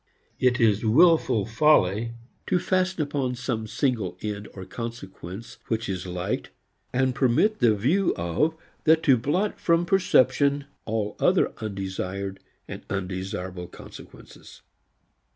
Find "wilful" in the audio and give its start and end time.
0.83-1.45